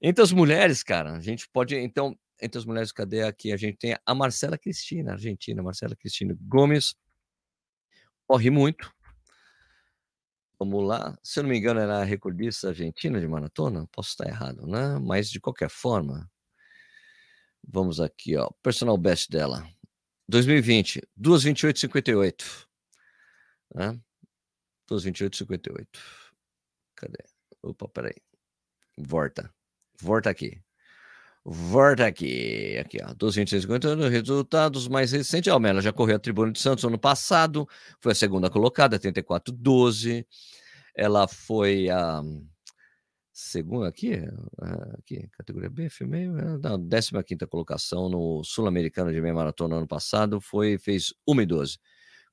[0.00, 3.52] Entre as mulheres, cara, a gente pode, então, entre as mulheres, cadê aqui?
[3.52, 6.94] A gente tem a Marcela Cristina, Argentina, Marcela Cristina Gomes,
[8.26, 8.90] corre muito,
[10.64, 11.18] Vamos lá.
[11.22, 13.86] Se eu não me engano, era a recordista argentina de maratona.
[13.92, 14.98] Posso estar errado, né?
[14.98, 16.26] Mas de qualquer forma,
[17.62, 18.48] vamos aqui, ó.
[18.62, 19.62] Personal best dela.
[20.26, 22.66] 2020, 2:28:58.
[23.74, 24.00] Né?
[24.88, 26.00] 2:28:58.
[26.96, 27.18] Cadê?
[27.62, 28.16] Opa, peraí.
[28.96, 29.52] Volta.
[30.00, 30.62] Volta aqui.
[31.44, 32.78] Volta aqui.
[32.78, 33.12] Aqui, ó.
[33.14, 34.08] 2,26,50.
[34.08, 35.50] Resultados mais recentes.
[35.50, 37.68] A Almela já correu a Tribuna de Santos ano passado.
[38.00, 40.26] Foi a segunda colocada, 34,12.
[40.94, 42.22] Ela foi a
[43.32, 44.12] segunda aqui,
[44.96, 46.78] aqui categoria B, filme, na
[47.22, 50.40] 15 colocação no Sul-Americano de meia maratona ano passado.
[50.40, 51.78] Foi, fez 1,12.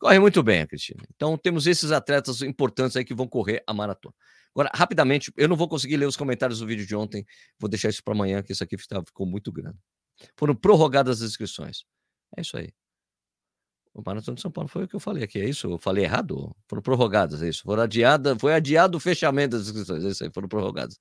[0.01, 1.03] Corre muito bem, Cristina.
[1.15, 4.15] Então, temos esses atletas importantes aí que vão correr a maratona.
[4.49, 7.23] Agora, rapidamente, eu não vou conseguir ler os comentários do vídeo de ontem,
[7.59, 9.77] vou deixar isso para amanhã, que isso aqui ficou muito grande.
[10.35, 11.83] Foram prorrogadas as inscrições.
[12.35, 12.73] É isso aí.
[13.93, 15.69] O Maratona de São Paulo foi o que eu falei aqui, é isso?
[15.69, 16.51] Eu falei errado?
[16.67, 17.61] Foram prorrogadas, é isso.
[17.61, 20.97] Foram adiada, foi adiado o fechamento das inscrições, é isso aí, foram prorrogadas.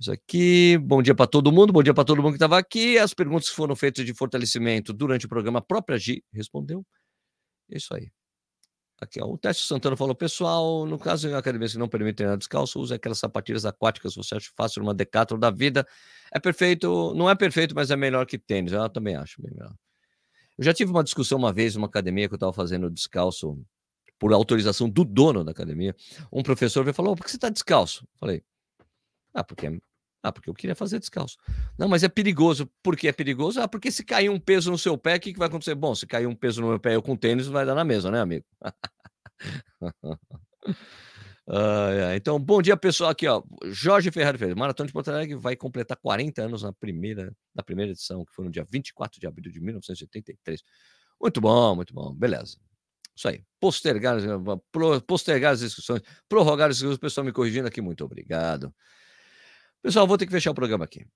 [0.00, 2.98] Isso aqui, bom dia para todo mundo, bom dia para todo mundo que estava aqui.
[2.98, 6.84] As perguntas foram feitas de fortalecimento durante o programa, a própria Gi respondeu.
[7.70, 8.10] É isso aí.
[9.00, 12.36] Aqui, ó, o Teste Santana falou, pessoal, no caso em academias que não permitem treinar
[12.36, 15.86] descalço, use aquelas sapatilhas aquáticas, você acha fácil uma Decathlon da vida.
[16.32, 18.72] É perfeito, não é perfeito, mas é melhor que tênis.
[18.72, 19.72] Eu também acho bem melhor.
[20.58, 23.56] Eu já tive uma discussão uma vez numa academia que eu estava fazendo descalço
[24.18, 25.94] por autorização do dono da academia.
[26.32, 28.04] Um professor veio e falou: por que você está descalço?
[28.18, 28.42] Falei:
[29.32, 29.80] ah, porque
[30.22, 31.36] ah, porque eu queria fazer descalço.
[31.78, 32.68] Não, mas é perigoso.
[32.82, 33.60] Por que é perigoso?
[33.60, 35.74] Ah, porque se cair um peso no seu pé, o que, que vai acontecer?
[35.74, 38.10] Bom, se cair um peso no meu pé eu com tênis, vai dar na mesma,
[38.10, 38.44] né, amigo?
[41.48, 42.16] ah, é.
[42.16, 43.10] Então, bom dia, pessoal.
[43.10, 43.42] Aqui, ó.
[43.66, 44.58] Jorge Ferrari Ferreira.
[44.58, 48.44] Maratona de Porto Alegre vai completar 40 anos na primeira, na primeira edição, que foi
[48.44, 50.62] no dia 24 de abril de 1983.
[51.20, 52.12] Muito bom, muito bom.
[52.12, 52.56] Beleza.
[53.16, 53.44] Isso aí.
[53.60, 54.18] Postergar,
[55.06, 56.96] postergar as inscrições, prorrogar as inscrições.
[56.96, 57.80] O pessoal me corrigindo aqui.
[57.80, 58.74] Muito obrigado.
[59.82, 61.06] Pessoal, vou ter que fechar o programa aqui.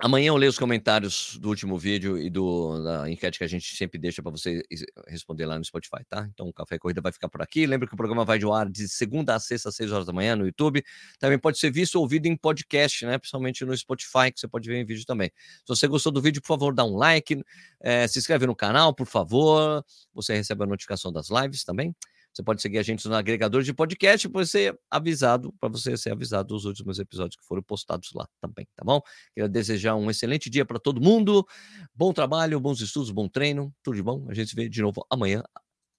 [0.00, 3.76] Amanhã eu leio os comentários do último vídeo e do, da enquete que a gente
[3.76, 4.60] sempre deixa para você
[5.06, 6.28] responder lá no Spotify, tá?
[6.34, 7.64] Então o Café Corrida vai ficar por aqui.
[7.64, 10.12] Lembra que o programa vai de ar de segunda a sexta, às seis horas da
[10.12, 10.82] manhã no YouTube.
[11.20, 13.18] Também pode ser visto ou ouvido em podcast, né?
[13.18, 15.30] Principalmente no Spotify, que você pode ver em vídeo também.
[15.60, 17.40] Se você gostou do vídeo, por favor, dá um like,
[17.80, 19.84] é, se inscreve no canal, por favor.
[20.12, 21.94] Você recebe a notificação das lives também.
[22.34, 26.10] Você pode seguir a gente no agregador de podcast para ser avisado, para você ser
[26.10, 29.00] avisado dos últimos episódios que foram postados lá também, tá bom?
[29.34, 31.46] Quero desejar um excelente dia para todo mundo.
[31.94, 34.26] Bom trabalho, bons estudos, bom treino, tudo de bom.
[34.28, 35.44] A gente se vê de novo amanhã,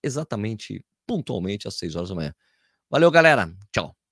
[0.04, 2.36] exatamente, pontualmente às 6 horas da manhã.
[2.90, 3.50] Valeu, galera.
[3.72, 4.05] Tchau.